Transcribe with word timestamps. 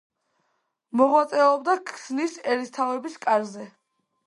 მოღვაწეობდა 1.01 1.77
ქსნის 1.91 2.41
ერისთავების 2.55 3.21
კარზე. 3.27 3.71